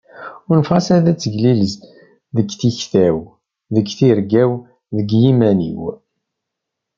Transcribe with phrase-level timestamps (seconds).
[0.53, 1.73] Unfeɣ-as ad teglilez
[2.35, 3.17] deg tikta-w,
[3.73, 4.51] deg tirga-w
[5.07, 5.81] d yiman-iw.